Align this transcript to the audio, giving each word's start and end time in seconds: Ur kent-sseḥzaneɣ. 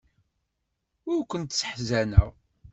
Ur 1.13 1.21
kent-sseḥzaneɣ. 1.29 2.29